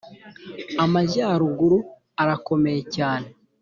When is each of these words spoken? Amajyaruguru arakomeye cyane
Amajyaruguru 0.83 1.79
arakomeye 2.21 2.81
cyane 2.95 3.27